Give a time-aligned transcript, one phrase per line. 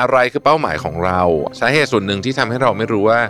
[0.00, 1.20] อะไรคือเป้าหมายของเรา
[1.60, 3.20] สาเหตุส่วนหนึ่งที่ทำให้เราไม่รู้ว่า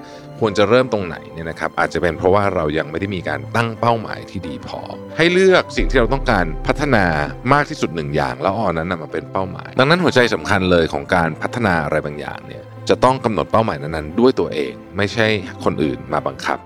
[0.41, 4.81] ควรจะเริ่มตรงไหนเนี่ยนะครับอาจจะเป็นเพราะว่าเรายังไม่ได้มีการตั้งเป้าหมายที่ดีพอ
[5.17, 7.07] ให้เลือกสิ่งที่เราต้องการพัฒนา
[7.53, 15.27] มากที่สุดหนึ่งอย่าง แล้วเอาอันนั้นนะมาเป็นเป้าหมาย ดังนั้นหัวใจสำคัญเลยของการพัฒนาอะไรบางอย่างเนี่ยจะต้องกำหนดเป้าหมายนั้นๆ ด้วยตัวเอง ไม่ใช่
[15.65, 16.59] คนอื่นมาบังคับ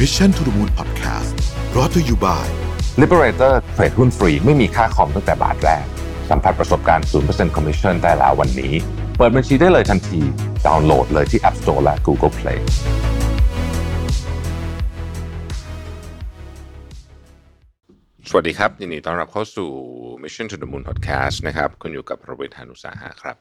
[0.00, 1.32] Mission to the Moon Podcast
[1.72, 2.46] brought to you by
[3.02, 5.86] Liberator เทรดหุ้นฟรีไม่มีค่าคอมตั้งแต่บาทแรก
[6.30, 8.72] สัมผัสประสบการณ์ 0% Commission ได้แล้ววันนี้
[9.16, 10.20] เปิดบัญชีได้เลยทันที
[10.66, 12.60] ดาวน์โหลดเลยที่ App Store และ Google Play
[18.30, 19.70] สวัสดีครับยินดีต้อนรับเข้าสู่
[20.22, 23.36] Mission to the Moon Podcast นะครับ คุณอยู่กับประเวทยานุสาหะครับ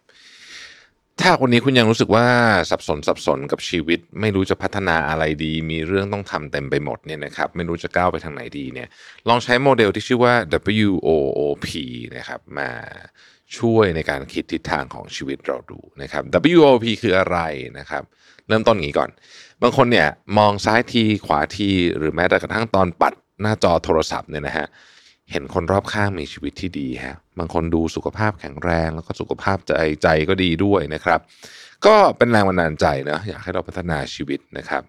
[1.22, 2.28] ถ้าวันนี้คุณยังรู้สึกว่า
[2.70, 8.88] สับสนสับสนกับชีวิต ไม่รู้จะพัฒนาอะไรดี มีเรื่องต้องทำเต็มไปหมดเนี่ยนะครับไม่รู้จะก้าวไปทางไหนดีเนี่ย
[9.30, 10.34] ลองใช้โมเดลที่ชื่อว่า
[10.86, 11.68] WOOP
[12.18, 12.72] นะครับมา
[13.58, 16.24] ช่วยในการคิดทิศทางของชีวิตเราดูนะครับ
[16.56, 17.38] WOP คืออะไร
[17.80, 18.04] นะครับ
[18.48, 19.10] เริ่มต้นอย่างนี้ก่อน
[19.62, 20.08] บางคนเนี่ย
[20.38, 24.68] มองซ้ายทีขวาทีหรือแม้แต่กระทั่งตอนปัดหน้าจอโทรศัพท์เนี่ยนะฮะ
[25.32, 29.74] เห็นคนรอบข้างมีชีวิตที่ดีฮะบางคนดูสุขภาพแข็งแรง แล้วก็สุขภาพใจ
[30.04, 31.20] ใจก็ดีด้วยนะครับ
[31.86, 34.84] ก็เป็นแรงบันดาลใจนะอยากให้เราพัฒนาชีวิตนะครับ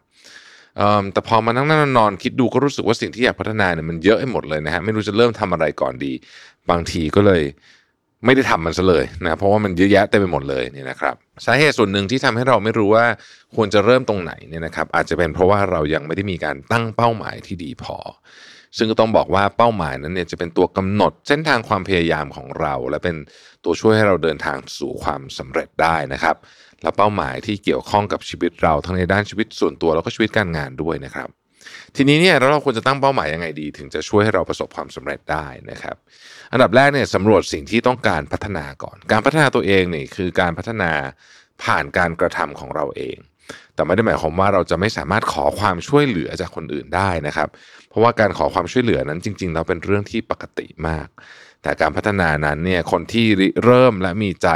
[1.13, 6.13] แต่พอมานั่งนั่งนอนคิดดูก็รู้สึกว่าสิ่งที่อยากพัฒนาเนี่ยมันเยอะให้หมดเลยนะฮะไม่รู้จะเริ่มทำอะไรก่อนดี
[6.71, 7.43] บางทีก็เลย
[8.25, 11.15] ไม่ได้ทำมันซะเลยนะเพราะว่ามันเยอะแยะเต็มไปหมดเลยเนี่ยนะครับ
[11.47, 13.05] สาเหตุส่วนหนึ่งที่ทำให้เราไม่รู้ว่า
[13.55, 17.97] ควรจะเริ่มตรงไหนเนี่ยนะครับ อาจจะเป็นเพราะว่าเรายังไม่ได้มีการตั้งเป้าหมายที่ดีพอ
[18.77, 23.17] ซึ่งก็ต้องบอกว่าเป้าหมายนั้นเนี่ยจะเป็นตัวกำหนดเส้นทางความพยายามของเรา และเป็น
[23.65, 26.37] ตัวช่วยให้เราเดินทางสู่ความสำเร็จได้นะครับ
[26.83, 31.29] และเป้าหมายที่เกี่ยวข้องกับชีวิตเราทั้งในด้านชีวิตส่วนตัวแล้วก็ชีวิตการงานด้วยนะครับ
[31.97, 35.97] ทีนี้เนี่ยเราควรจะตั้งเป้าหมายยังไงดี ถึงจะช่วยให้เราประสบความสำเร็จได้นะครับ
[36.53, 40.93] อันดับแรกเนี่ยสำรวจสิ่งที่ต้องการพัฒนาก่อน การพัฒนาตัวเองเนี่ยคือการพัฒนา
[41.65, 43.17] ผ่านการกระทำของเราเอง
[43.77, 47.49] แต่ไม่ได้หมายความว่าเราจะไม่สามารถขอความช่วยเหลือจากคนอื่นได้นะครับ
[47.89, 51.09] เพราะว่าการขอความช่วยเหลือนั้นจริงๆเราเป็นเรื่องที่ปกติมาก
[51.63, 53.27] แต่การพัฒนานั้นเนี่ยคนที่
[53.65, 54.49] เริ่มและมีใจ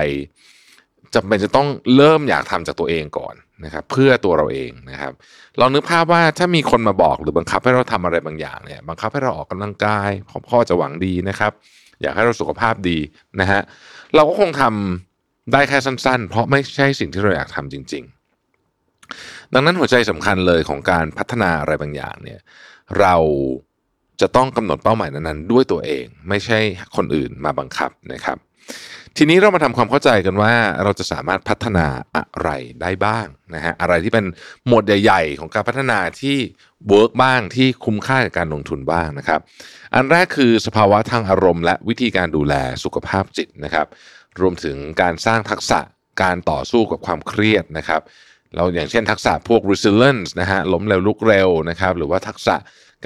[1.15, 3.34] จำเป็นจะต้องเริ่มอยากทำจากตัวเองก่อน
[3.65, 5.12] นะครับ เพื่อตัวเราเองนะครับ
[5.61, 10.11] ลองนึกภาพว่าถ้ามีคนมาบอกหรือบังคับให้เราทำอะไรบางอย่างเนี่ยบังคับให้เราออกกำลังกาย
[10.49, 11.53] พ่อจะหวังดีนะครับ
[12.03, 12.99] อยากให้เราสุขภาพดี
[13.41, 13.61] นะฮะ
[14.15, 18.20] เราก็คงทำได้แค่สั้น ๆ เพราะไม่ใช่สิ่งที่เราอยากทำจริง ๆ
[19.54, 22.41] ดังนั้นหัวใจสำคัญเลยของการพัฒนาอะไรบางอย่างเนี่ย
[23.00, 23.16] เรา
[24.21, 26.59] จะต้องกำหนดเป้าหมายนั้นๆด้วยตัวเอง ไม่ใช่
[26.97, 28.38] คนอื่นมาบังคับนะครับ
[29.16, 32.50] ทีนี้เรามาทำความเข้าใจกันว่าเราจะสามารถพัฒนาอะไร
[32.82, 34.26] ได้บ้างนะฮะอะไรที่เป็น
[34.66, 36.37] หมวดใหญ่ ๆ ของการพัฒนาที่
[36.88, 39.41] เวิร์กบ้างที่คุ้มค่ากับการลงทุนบ้างนะครับ
[39.94, 42.54] อันแรกคือสภาวะทางอารมณ์ และวิธีการดูแล
[42.84, 43.87] สุขภาพจิตนะครับ
[44.41, 45.81] รวมถึงการสร้างทักษะ
[46.22, 48.03] การต่อสู้กับความเครียดนะครับ
[48.56, 52.56] เราอย่างเช่นทักษะพวก resilience นะฮะล้มเร็วลุกเร็วนะครับหรือว่าทักษะ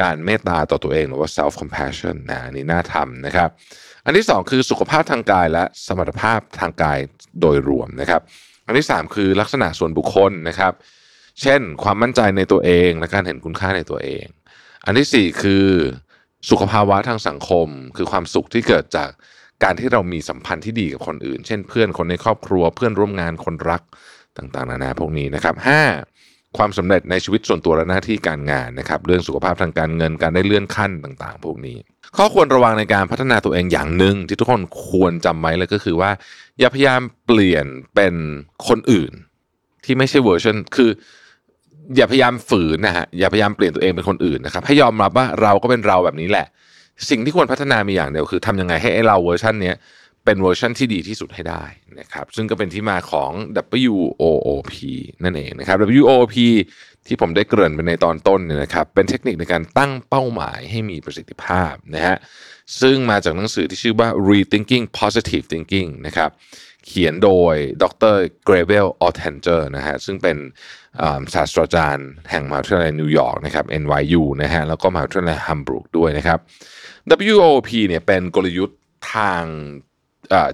[0.00, 3.48] การเมตตาต่อตัวเองหรือว่า self compassion นะอันนี้น่าทำนะครับ
[4.04, 6.98] อันที่ 2 คือสุขภาพทางกายและสมรรถภาพทางกาย
[7.40, 8.22] โดยรวมนะครับ
[8.66, 10.72] อันที่ 3 คือลักษณะส่วนบุคคลนะครับ
[11.42, 14.24] เช่น ความมั่นใจในตัวเองและการเห็นคุณค่าในตัวเอง
[14.84, 15.66] อันที่ 4 คือ
[16.50, 19.10] สุขภาวะทางสังคม คือความสุขที่เกิดจาก
[19.64, 23.82] การที่เรามีสัมพันธ์ที่ดีกับคนอื่น เช่น เพื่อนคนในครอบครัว เพื่อนร่วมงานคนรัก
[24.38, 25.54] ต่างๆนานาพวกนี้นะครับ
[26.06, 26.56] 5.
[26.56, 31.76] ความสำเร็จในชีวิตส่วนตัวและหน้าที่การงานนะครับ เรื่องสุขภาพทางการเงินการได้เลื่อนขั้นต่างๆ พวกนี้
[32.16, 36.10] ข้อควรระวังในการพัฒนาตัวเองอย่างหนึ่งที่ทุกคนควรจำไว้เลยก็คือว่า
[36.58, 38.14] อย่าพยายามเปลี่ยนเป็น
[38.68, 39.12] คนอื่น
[39.84, 40.90] ที่ไม่ใช่เวอร์ชันคือ
[41.96, 46.46] อย่าพยายามฝืนนะฮะอย่าพยายามเปลี่ยนตัวเองเป็นคนอื่นนะครับให้ยอมรับว่าเราก็เป็นเราแบบนี้แหละ
[47.10, 49.76] สิ่งที่ควรพัฒนามีอย่างเดียวคือทำยังไงให้ไอ้เราเวอร์ชันเนี้ย
[50.24, 51.64] เป็นเวอร์ชันที่ดีที่สุดให้ได้
[52.00, 53.30] นะครับซึ่งก็เป็นที่มาของ
[53.82, 54.72] WOOP
[55.24, 56.36] นั่นเองนะครับ WOOP
[57.06, 62.16] ที่ผมได้เกริ่นไปในตอนต้นเนี่ยนะครับเป็นเทคนิคในการตั้งเป้าหมายให้มีประสิทธิภาพนะฮะ
[62.80, 66.30] ซึ่งมาจากหนังสือที่ชื่อว่า Rethinking Positive Thinking นะครับ
[66.86, 67.84] เขียนโดยด
[68.14, 68.16] ร.
[68.44, 70.36] Gabriele Oettingen นะฮะซึ่งเป็น
[71.34, 76.38] ศาสตราจารย์แห่งมหาวิทยาลัยนิวยอร์กนะครับ NYU นะฮะแล้วก็มหาวิทยาลัยฮัมบูร์กด้วยนะครับ
[77.32, 78.78] WOP เนี่ยเป็นกลยุทธ์
[79.14, 79.44] ทาง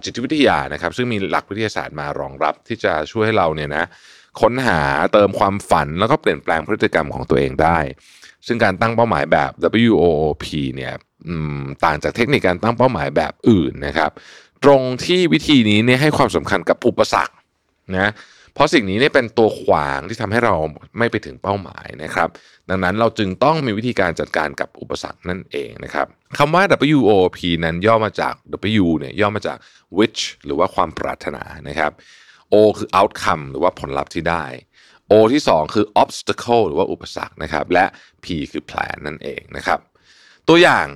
[0.05, 3.84] จิตวิทยานะครับ ซึ่งมีหลักวิทยาศาสตร์มารองรับที่จะช่วยให้เราเนี่ยนะ
[4.40, 4.81] ค้นหา
[5.12, 7.78] เติมความฝันแล้วก็เปลี่ยนแปลงพฤติกรรมของตัวเองได้
[8.46, 9.50] ซึ่งการตั้งเป้าหมายแบบ
[9.90, 10.94] WOOP เนี่ย
[11.84, 14.11] ต่างจากเทคนิคการตั้งเป้าหมายแบบอื่นนะครับ
[14.64, 17.34] ตรงที่วิธีนี้เนี่ยให้ความสำคัญกับอุปสรรค
[17.96, 18.11] นะ
[18.55, 20.55] เพราะสิ่งนี้เนี่ยเป็นตัวขวางที่ทำให้เรา
[20.99, 22.29] ไม่ไปถึงเป้าหมายนะครับ
[22.70, 26.06] ดังนั้นเราจึงต้องมีวิธีการจัดการกับอุปสรรคนั่นเองนะครับ
[26.38, 26.62] คำว่า
[26.99, 28.35] WOP นั้นย่อมาจาก
[28.85, 29.58] W เนี่ยย่อมาจาก
[29.99, 31.93] which หรือว่าความปรารถนานะครับ
[32.52, 34.44] O คือ outcome หรือว่าผลลัพธ์ที่ได้
[35.11, 37.85] O ที่ 2 คือ obstacle หรือว่าอุปสรรคนะครับ และ
[38.25, 39.79] P คือ plan นั่นเองนะครับ
[40.49, 40.87] ตัวอย่าง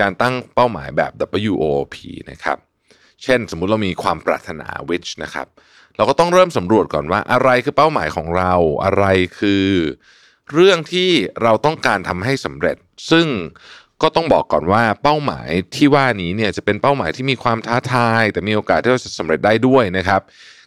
[0.00, 1.12] การตั้งเป้าหมายแบบ
[1.52, 1.96] WOP
[2.30, 2.58] นะครับ
[3.22, 5.46] เช่นสมมุติเรามีความปรารถนา which นะครับ
[5.96, 8.52] เราก็ต้องเริ่มสำรวจก่อนว่า อะไรคือเป้าหมายของเรา
[8.84, 9.04] อะไร
[9.38, 9.66] คือ
[10.52, 11.10] เรื่องที่
[11.42, 12.76] เราต้องการทำให้สำเร็จ
[13.10, 13.26] ซึ่ง
[14.02, 20.20] ก็ต้องบอกก่อนว่าเป้าหมายที่ว่านี้เนี่ยจะเป็นเป้าหมายที่มีความท้าทาย แต่มีโอกาสที่เราจะสำเร็จได้ด้วยนะครับ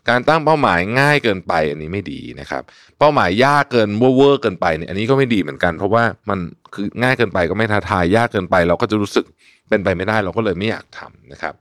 [0.10, 2.64] การตั้งเป้าหมายง่ายเกินไปอันนี้ไม่ดีนะครับ
[3.00, 6.40] เป้าหมายยากเกินเวอร์เกินไปเนี่ยอันนี้ก็ไม่ดีเหมือนกัน เพราะว่ามัน
[6.74, 9.26] คือง่ายเกินไปก็ไม่ท้าทายยากเกินไป เราก็จะรู้สึก
[9.70, 11.54] เป็นไปไม่ได้ เราก็เลยไม่อยากทำนะครับ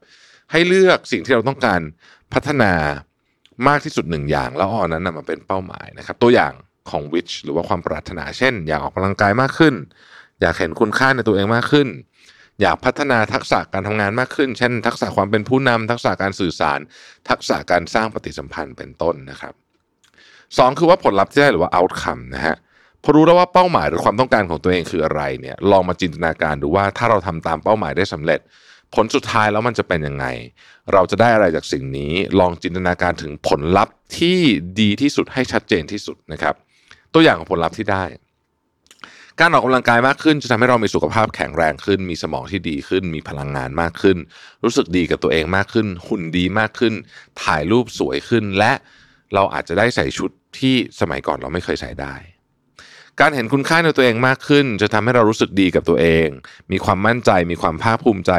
[0.51, 1.81] ให้เลือกสิ่งที่เราต้องการ
[2.33, 2.73] พัฒนา
[3.67, 6.53] มากที่สุดหนึ่งอย่าง แล้วเอาอันนั้นนะมาเป็นเป้าหมายนะครับ ตัวอย่าง
[6.89, 9.75] ของ which หรือว่าความปรารถนา เช่น อยากออกกำลังกายมากขึ้น
[10.41, 11.87] อยากเห็นคุณค่าในตัวเองมากขึ้น
[12.61, 16.79] อยากพัฒนาทักษะการทำงานมากขึ้น เช่น ทักษะความเป็นผู้นำทักษะการสื่อสาร
[17.29, 19.53] ทักษะการสร้างปฏิสัมพันธ์เป็นต้นนะครับ
[20.57, 22.55] สองคือว่าผลลัพธ์ที่ได้หรือว่า outcome นะฮะ
[23.03, 28.39] พอรู้แล้วว่าเป้าหมายหรือความต้องการของตัวเองคืออะไรเนี่ยลองมาจินตนาการดูว่าถ้าเราทำตามเป้าหมายได้สำเร็จ
[28.95, 30.25] ผลสุดท้ายแล้วมันจะเป็นยังไง
[30.93, 34.39] เราจะได้อะไรจากสิ่งนี้ ลองจินตนาการถึงผลลัพธ์ที่
[34.79, 36.55] ดีที่สุดให้ชัดเจนที่สุดนะครับ
[37.13, 38.05] ตัวอย่างของผลลัพธ์ที่ได้
[39.39, 44.17] การออกกำลังกายมากขึ้นจะทำให้เรามีสุขภาพแข็งแรงขึ้น มีสมองที่ดีขึ้น มีพลังงานมากขึ้น
[44.63, 46.93] รู้สึกดีกับตัวเองมากขึ้น หุ่นดีมากขึ้น
[47.43, 48.71] ถ่ายรูปสวยขึ้น และ
[49.33, 52.15] เราอาจจะได้ใส่ชุดที่สมัยก่อนเราไม่เคยใส่ได้
[53.21, 56.27] การเห็นคุณค่าในตัวเองมากขึ้น จะทำให้เรารู้สึกดีกับตัวเอง
[56.71, 58.31] มีความมั่นใจ มีความภาคภูมิใจ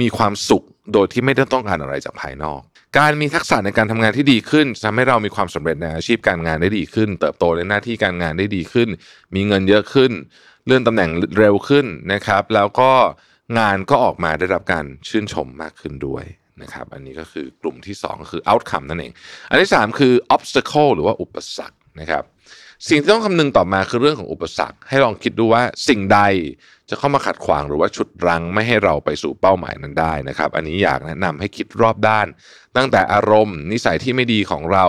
[0.00, 2.60] มีความสุขโดยที่ไม่ได้ต้องการอะไรจากภายนอก
[2.98, 8.88] การมีทักษะในการทำงานที่ดีขึ้นจะทำให้เรามีความสำเร็จในอาชีพการงานได้ดีขึ้น เติบโตในหน้าที่การงานได้ดีขึ้น
[9.34, 10.12] มีเงินเยอะขึ้น
[10.66, 12.90] เลื่อนตำแหน่งเร็วขึ้นนะครับ แล้วก็
[13.58, 16.24] งานก็ออกมาได้รับการชื่นชมมากขึ้นด้วย
[16.62, 19.12] นะครับอันนี้ก็คือกลุ่มที่2ก็คือ outcome นั่นเอง
[19.50, 22.24] อันที่ 3 คือ obstacle หรือว่าอุปสรรคนะครับ
[22.88, 26.20] สิ่งที่ต้องคำนึงต่อมาคือเรื่องของอุปสรรค ให้ลองคิดดูว่าสิ่งใด
[26.90, 32.26] จะเข้ามาขัดขวางหรือว่าฉุดรั้งไม่ให้เราไปสู่เป้าหมายนั้นได้นะครับ อันนี้อยากแนะนำให้คิดรอบด้าน
[32.76, 34.86] ตั้งแต่อารมณ์ นิสัยที่ไม่ดีของเรา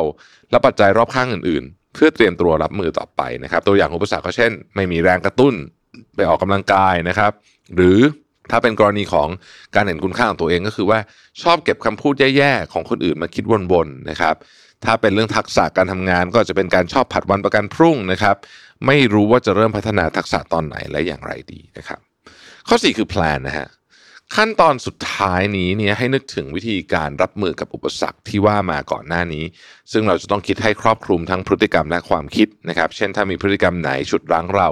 [0.52, 5.54] และปัจจัยรอบข้างอื่นๆ เพื่อเตรียมตัวรับมือต่อไปนะครับ ตัวอย่างอุปสรรคก็เช่น ไม่มีแรงกระตุ้น
[6.16, 7.32] ไปออกกำลังกายนะครับ
[7.76, 8.00] หรือ
[8.52, 9.28] ถ้าเป็นกรณีของ
[9.76, 11.00] การเห็นคุณค่าของตัวเองก็คือว่า
[11.42, 14.36] ชอบเก็บคำพูดแย่ๆของคนอื่นมาคิดวนๆนะครับ
[14.88, 18.36] ถ้าเป็นเรื่องทักษะการทำงานก็จะเป็นการชอบผัดวันประกันพรุ่งนะครับ
[18.88, 22.00] ไม่รู้ว่าจะเริ่มพัฒนาทักษะตอนไหนและอย่างไรดีนะครับ
[22.68, 23.68] ข้อ 4 คือ plan นะฮะ
[24.36, 29.44] ขั้นตอนสุดท้ายนี้เนี่ยให้นึกถึงวิธีการรับมือกับอุปสรรคที่ว่ามาก่อนหน้านี้
[29.92, 34.70] ซึ่งเราจะต้องคิดให้ครอบคลุมทั้งพฤติกรรมและความคิดนะครับ เช่นถ้ามีพฤติกรรมไหนฉุดรั้งเรา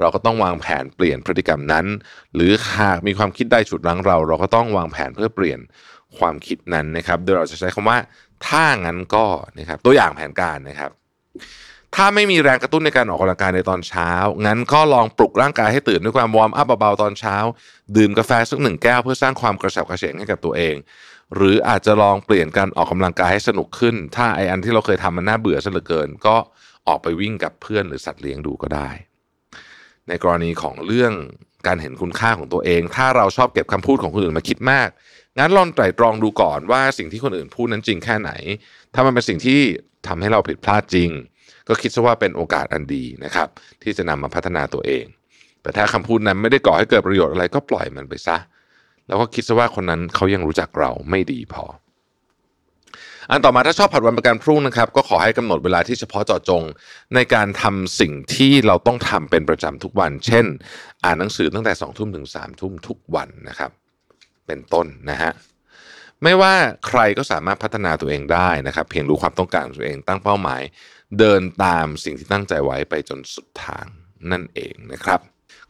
[0.00, 1.86] เราก็ต้องวางแผนเปลี่ยนพฤติกรรมนั้น
[2.34, 5.60] หรือหากมีความคิดใดฉุดรั้งเรา เราก็ต้องวางแผนเพื่อเปลี่ยน
[6.18, 7.98] ความคิดนั้นนะครับ โดยเราจะใช้คำว่า
[8.46, 9.26] ถ้างั้นก็
[9.58, 10.90] นะครับตัวอย่างแผนการนะครับ
[11.94, 14.10] ถ้าไม่มีแรงกระตุ้นในการออกกำลังกายในตอนเช้า
[14.46, 17.36] งั้นก็ลองปลุกร่างกายให้ตื่นด้วยความ warm up เบาๆตอนเช้า
[17.96, 20.76] ดื่มกาแฟสักหนึ่งแก้วเพื่อสร้างความกระฉับกระเฉงให้กับตัวเอง
[21.34, 26.36] หรืออาจจะลองเปลี่ยนการออกกำลังกายให้สนุกขึ้น ถ้าไอ้อันที่เราเคยทำมันน่าเบื่อซะเหลือเกิน ก็
[26.88, 28.90] ออกไปวิ่งกับเพื่อนหรือสัตว์เลี้ยงดูก็ได้
[30.10, 31.12] ในกรณีของเรื่อง
[31.66, 34.88] การเห็นคุณค่าของตัวเอง ถ้าเราชอบเก็บคำพูดของคนอื่นมาคิดมาก
[35.38, 38.30] งั้นลองไตร่ตรองดูก่อนว่าสิ่งที่คนอื่นพูดนั้นจริงแค่ไหน
[38.94, 39.60] ถ้ามันเป็นสิ่งที่
[40.06, 41.10] ทำให้เราผิดพลาดจริง
[41.68, 43.48] ก็คิดซะว่าเป็นโอกาสอันดีนะครับ
[43.82, 45.04] ที่จะนำมาพัฒนาตัวเอง
[45.62, 48.36] แต่ถ้าคำพูดนั้นไม่ได้ก่อให้เกิดประโยชน์อะไรก็ปล่อยมันไปซะ
[49.06, 51.64] แล้วก็คิดซะว่าคนนั้นเขายังรู้จักเราไม่ดีพอ
[53.30, 56.62] อันต่อมาถ้าชอบผัดวันประกันพรุ่งนะครับ ก็ขอให้กำหนดเวลาที่เฉพาะเจาะจง
[57.14, 60.46] ในการทำสิ่งที่เราต้องทำเป็นประจำทุกวัน เช่น
[61.04, 63.70] อ่านหนังสือตั้งแต่2องทุ่มถึง3ามทุ่มทุกวันนะครับ
[64.46, 65.32] เป็นต้นนะฮะ
[66.22, 66.54] ไม่ว่า
[66.86, 70.62] ใครก็สามารถพัฒนาตัวเองได้นะครับ เพียงรู้ความต้องการของตัวเองตั้งเป้าหมาย
[71.18, 73.86] เดินตามสิ่งที่ตั้งใจไว้ไปจนสุดทาง
[74.30, 75.20] นั่นเองนะครับ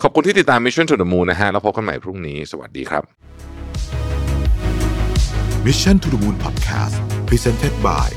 [0.03, 3.05] ขอบคุณที่ติดตาม Mission to the Moon นะฮะแล้วพบกันใหม่พรุ่งนี้สวัสดีครับ
[5.63, 6.97] Mission to the Moon Podcast
[7.29, 8.09] Presented by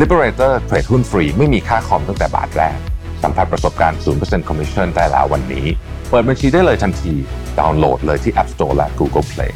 [0.00, 2.78] Liberator เทรดหุ้นฟรีไม่มีค่าคอมตั้งแต่บาทแรก
[3.22, 5.66] สัมผัสประสบการณ์ 0% Commission ได้แล้ววันนี้
[6.10, 7.14] เปิดบัญชีได้เลยทันที
[7.58, 9.52] ดาวน์โหลดเลยที่ App Store และ Google Play